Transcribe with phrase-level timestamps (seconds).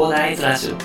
[0.00, 0.78] 広大ズラジオ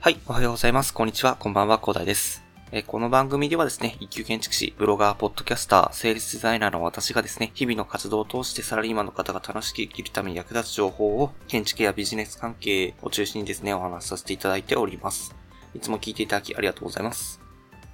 [0.00, 0.92] はい、おはようございます。
[0.92, 1.36] こんにちは。
[1.36, 2.41] こんばんは、広大です。
[2.74, 15.34] えこの番組ではですね、一級建築士、ブロガー、ポッドキャスター、セールスデザイナーの私がですね、日々の活動を通してサラリーマンの方が楽しく生きるために役立つ情報を、建築やビジネス関係を中心にですね、お話しさせていただいております。
[15.74, 17.42] いつも聞いていただきありがとうございます。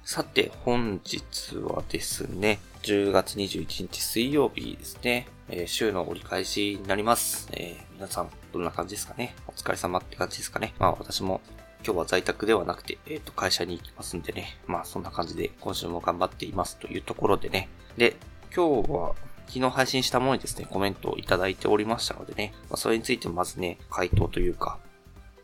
[0.05, 7.49] さて、本日はですね、10月21日水曜日ですね、えー週の折り返しになります。
[7.51, 9.35] えー皆さん、どんな感じですかね？
[9.45, 10.73] お疲れ様って感じですかね？
[10.79, 11.41] まあ私も
[11.85, 14.57] 今日は在宅ではなくて、えっ、と、会社に行きますんでね。
[14.67, 17.69] まあ、そんな感じで、今週も頑張っていますというところでね。
[17.97, 18.17] で、
[18.53, 19.15] 今日は、
[19.47, 24.77] 昨日配信したものにですね、コメントをいただいておりましたのでね、まあ、それについてまずね、回答というか、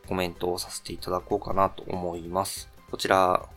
[0.07, 2.69] コメントをさせていただこうかなと思います。
[2.91, 3.47] こちら、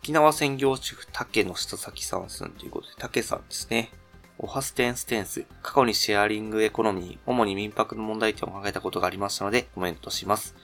[0.00, 3.90] 沖縄専業主婦竹野下崎さんすんということで、竹さんですね。
[4.38, 5.46] オハステンステンス。
[5.62, 10.56] 過去にシェアリングエコノミー、主に民泊の問題点を考えたことがありましたので、コメントします。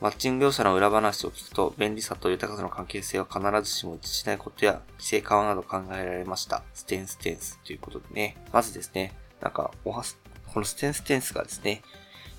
[0.00, 6.62] マッチング業者の裏話を聞くと、便利さと豊かさの関係性は必ずしも一致しないことや、規制緩和など考えられました。
[6.74, 8.36] ステンステンスということでね。
[8.52, 10.18] まずですね、なんか、おはす、
[10.52, 11.82] このステンステンスがですね、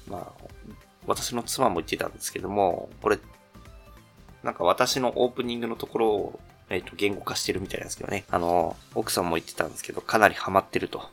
[0.07, 0.43] まあ、
[1.07, 3.17] 私の妻も言ってたんですけども、これ、
[4.43, 8.25] なんか私のオープニングのところを、えっ、と、言語化してるみたいなんですけどね。
[8.29, 11.09] あの、奥さんも言ってたんですけど、かなりハマってると。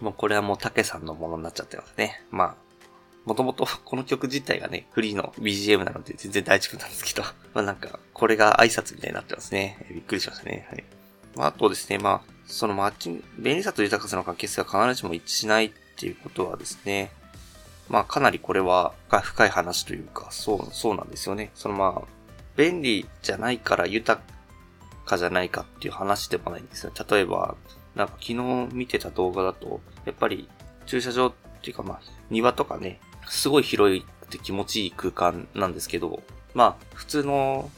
[0.00, 2.22] もうこれはもう竹さんのものになっちゃってますね。
[2.30, 2.65] まあ、
[3.26, 9.84] もともとこの曲自体がね、フリーの BGM なので全然大丈夫なんですけど、 まあなんか、これが挨拶みたいになってますね。
[9.90, 10.66] びっくりしましたね。
[10.70, 10.84] はい。
[11.34, 17.10] まああとですね、まあ、そのマッチング、便利さと豊かさの関係性は必ずしも一致しないっていうことはですね、
[17.88, 21.50] まあかなりこれは深い話というか、そう、そうなんですよね。
[21.56, 22.08] そのまあ、
[22.56, 24.22] 便利じゃないから豊
[25.04, 26.92] かじゃないかっていう話でもないんですよ。
[27.10, 27.56] 例えば、
[27.96, 30.48] なんか昨日見てた動画だと、やっぱり
[30.86, 36.22] 駐車場っていうかまあ、庭とかね、すごい広くて気持ちいい空間なんですけど、
[36.54, 37.70] まあ、普通の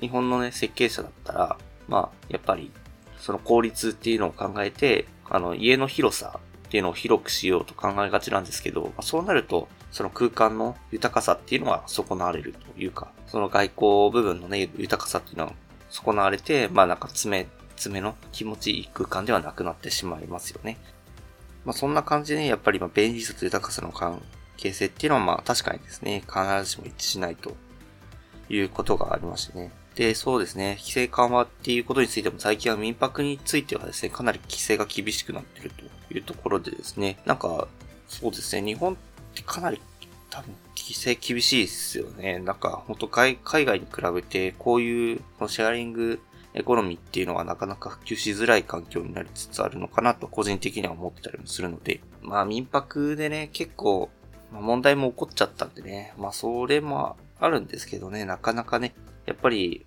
[0.00, 1.58] 日本のね、設計者だったら、
[1.88, 2.70] まあ、やっぱり、
[3.18, 15.52] その効率っていうのを考えて、あの、家の広さっていうのを広くしようと考えがちなんですけど、まあ、そうなると、その空間の豊かさっていうのは損なわれるというか、その外交部分のね、豊かさっていうのは
[15.90, 17.46] 損なわれて、まあなんか爪、
[17.76, 20.76] 爪の気持ちいい空間ではなくなってしまいますよね。
[21.64, 24.20] まあそんな感じでね、やっぱりま便利さと豊かさの関
[24.58, 27.56] 係性っていうのはまあ確かにですね、必ずしも一致しないと
[28.50, 29.72] いうことがありましてね。
[29.94, 37.66] で、そうですね、規制緩和っていうことについても最近は民泊についてはですね、かなり規制が厳しくなってるというところでですね、なんか、
[38.06, 38.96] そうですね、日本っ
[39.34, 39.80] てかなり
[40.30, 42.38] 多分規制厳しいですよね。
[42.38, 46.20] なんか、本当海海外に比べて、こういうシェアリング
[46.54, 54.10] エコノミーっていうのはなかなか普及しづらい環境になりつつあるのかなと個人的には思ってたりもするので、まあ民泊でね、結構、
[54.52, 58.94] まあ、問題も起こっちゃったんでね、まあそれもあるんですけどね、なかなかね、
[59.26, 59.84] やっぱり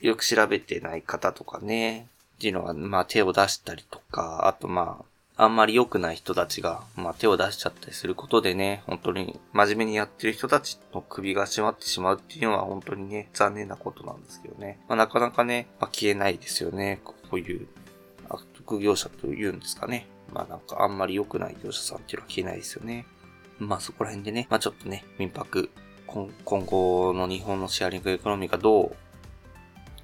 [0.00, 5.02] よく調べてない方とかね、っていうのは、まあ手を出したりとか、あとま
[5.36, 14.78] あ、あんまり良くない人たちが、まあ手を出しちゃったりすることでね、本当に真面目にやってる人たちの首が締まってしまうっていうのは本当にね、残念なことなんですけどね。
[14.88, 17.00] まあなかなかね、まあ消えないですよね。
[17.04, 17.66] こういう
[18.28, 20.06] 悪徳業者というんですかね。
[20.32, 23.06] まあなんかあんまり良くない業者さんっていうのは消えないですよね。
[23.58, 25.70] まあそこら辺でね、まあちょっとね、民泊、
[26.06, 28.96] 今後の日本のシェアリングエコノミーがどう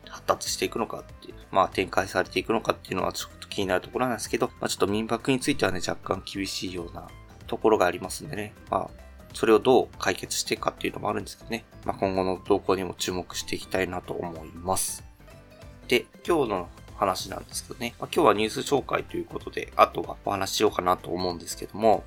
[0.09, 7.09] 発達していくのかっていう、まあ展開されていくのかっていうのはちょっと気になるところなんですけど、まあちょっと民泊についてはね、若干厳しいような
[7.47, 8.91] ところがありますんでね、まあ
[9.35, 15.05] それをどう解決していくかっていうのもあるんですけどね、まあ今後の動向にも注目していきたいなと思います。
[15.89, 22.05] で、今日の話なんですけどね、まあ、今日はニュース紹介ということで、あとはお話しようかなと思うんですけども、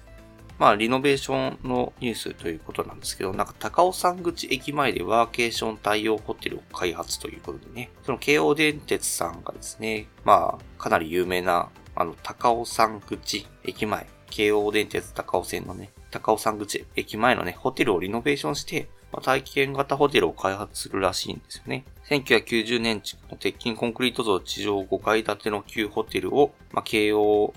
[0.62, 21.86] まあ、リノベーションのニュースということなんですけど、なんか高尾山口駅前でワーケーション対応ホテルを開発ということでね、その京王電鉄さんがですね、まあ、かなり有名な、あの、高尾山口駅前、京王電鉄高尾線のね、高尾山口駅前のね、ホテルをリノベーションして、まあ、体験型ホテルを開発するらしいんですよね。
[22.08, 27.52] 1990年築の鉄筋コンクリート像地上5階建ての旧ホテルを、まあ、京王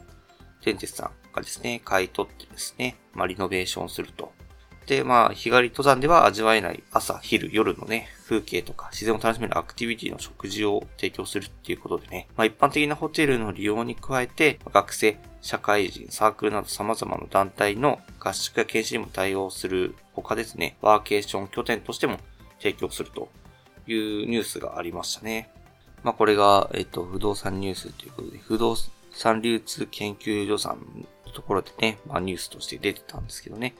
[0.64, 4.32] 電鉄さんがですね、買い取ってですね、まあ、リノベーションすると
[4.86, 22.18] で、まあ、日帰り登山では味わえない朝、昼、夜のね、風景とか自然を楽しめるアクティビティの食事を提供するっていうことでね、まあ一般的なホテルの利用に加えて、学生、社会人、サークルなど様々な団体の合宿や研修にも対応する他ですね、ワーケーション拠点としても
[22.58, 23.30] 提供すると
[23.86, 25.50] いうニュースがありましたね。
[26.02, 28.76] まあこれが、えっと、不動産ニュースということで、不動
[29.12, 33.74] 産流通研究所さんところでね、まあニュースとして出てたんですけどね。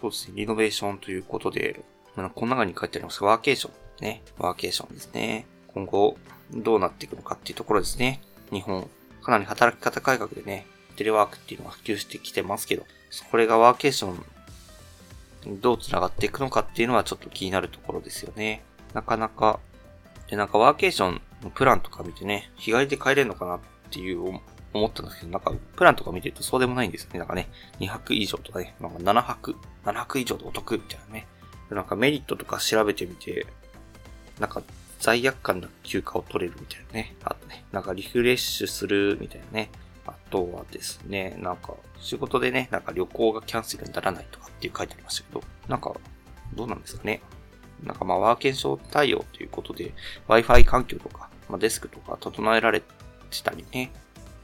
[0.00, 1.84] そうですね、リノベーションということで、
[2.16, 3.72] まあ、この中に書いてありますワーケーション。
[4.00, 5.46] ね、ワーケーションですね。
[5.68, 6.16] 今後、
[6.52, 8.22] どうなっていくのかっていうところですね。
[8.50, 8.88] 日本、
[9.22, 10.66] かなり働き方改革でね、
[10.96, 12.86] テレワークっていうのが普及してきてますけど、
[13.30, 18.62] これがワーケーション、どう繋がっていくのかっていうのはちょっと気になるところですよね。
[18.94, 19.60] なかなか、
[20.28, 23.60] で、なんかワーケーションのプランとか見てね、日帰りで帰れるのかなっ
[23.90, 24.40] ていう
[24.72, 27.18] 思ったんですけど、なんか、プランとか見てるとそうでもないんですよね。
[27.18, 27.48] なんかね、
[27.80, 31.26] 2泊以上とかね、なんか7泊、7泊以上でお得みたいなね。
[31.70, 33.46] なんかメリットとか調べてみて、
[34.38, 34.62] なんか
[34.98, 37.16] 罪悪感な休暇を取れるみたいなね。
[37.24, 39.70] あとね、なんかリフレッシュするみたいなね。
[40.06, 45.94] あとはですね、なんか仕事でね、なんか旅行がキャンセルにならないとかっていう書いてありましたけど、なんか
[46.54, 47.20] どうなんですかね。
[47.82, 49.94] なんかまあワーケーション対応ということで
[50.28, 52.86] Wi-Fi 環境とか、まあ、デスクとか整えられて
[53.42, 53.90] たりね。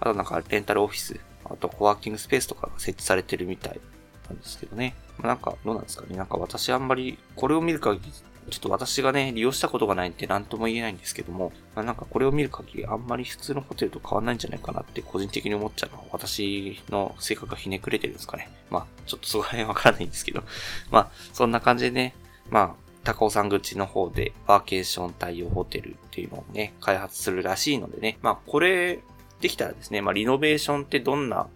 [0.00, 3.80] あとなんかレンタルオフィス、あとコワーキングスペースとかが設置されてるみたい
[4.28, 4.94] なんですけどね。
[5.18, 6.16] まあ、なんかどうなんですかね。
[6.16, 8.12] なんか私あんまりこれを見る限り
[8.50, 18.48] ちょっと私がね、利用したことがないんで何とも言えないんですけども、まあ、なんかこれを見る限りあんまり普通のホテルと変わんないんじゃないかなって個人的に思っちゃうのは私の性格がひねくれてるんですかね。
[18.70, 20.42] まあ、ちょっとそこら辺わからないんですけど、
[20.90, 22.14] まあ、そんな感じでね、
[22.48, 29.00] まあ、高尾山口の方でワーケーション対応ホテルっていうのをね、開発するらしいのでね、まあ、これ
[29.40, 31.48] できたらですね、まあ、リノベーションってどんな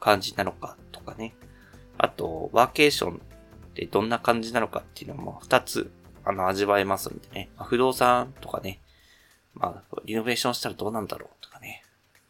[0.00, 1.34] 感じなのかとかね、
[1.98, 3.18] あと、ワーケーションっ
[3.74, 5.90] てどんな感じなのかっていうのも二つ
[6.26, 7.48] あの、味わえますんでね。
[7.56, 8.80] まあ、不動産とかね、
[9.54, 11.84] まあ、リノベーションしたらどうなんだろうとかね、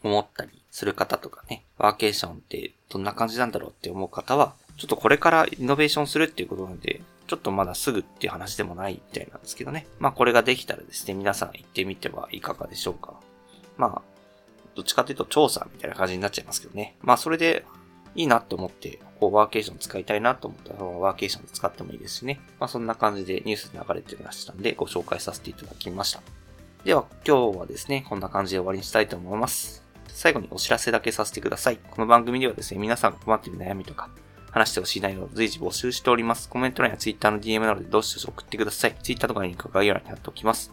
[0.04, 9.86] 思ったりする方とかね、ワーケーションってどんな感じなんだろうって思う方は、ちょっとこれからリノベーションするっていうことなんで、ちょっとまだすぐっていう話でもないみたいなんですけどね。
[9.98, 13.14] まあこれができたらですね、皆さん行ってみてはいかがでしょうか。
[13.78, 14.02] まあ、
[14.76, 16.96] どっちかというと調査みたいな感じになっちゃいますけどね。
[17.02, 17.64] まあそれで
[18.14, 22.40] いいなって思って、こう、ワーケーション使いたいなと思ったら、ワーケーションで使ってもいいですしね。
[22.58, 26.22] まあ、そんな感じでニュースで流れてましたんで、ご紹介させていただきました。
[26.84, 29.82] では、今日はですね、こんな感じで終わりにしたいと思います。
[30.08, 31.78] 最後にお知らせだけさせてください。
[31.90, 34.08] この番組ではですね、皆さんが困っている悩みとか、
[34.50, 36.48] 話してほしい内容を随時募集しております。
[36.48, 38.96] コメント欄や Twitter の DM などでどしどし送ってください。
[39.02, 40.72] Twitter とかにリンク概要欄に貼っておきます。